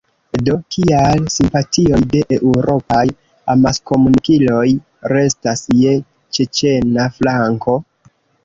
Do 0.45 0.53
kial 0.75 1.27
simpatioj 1.33 1.99
de 2.13 2.21
eŭropaj 2.37 3.03
amaskomunikiloj 3.55 4.65
restas 5.15 5.65
je 5.83 5.95
ĉeĉena 6.39 7.07
flanko? 7.21 7.81